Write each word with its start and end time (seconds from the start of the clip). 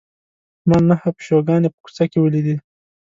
ما 0.67 0.77
نهه 0.89 1.07
پیشوګانې 1.17 1.69
په 1.73 1.77
کوڅه 1.83 2.05
کې 2.11 2.19
ولیدې. 2.21 2.55